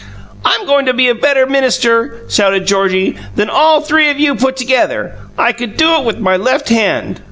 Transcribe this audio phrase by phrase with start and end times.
[0.43, 4.57] "I'm going to be a better minister," shouted Georgie, "than all three of you put
[4.57, 5.13] together.
[5.37, 7.19] I could do it with my left hand!"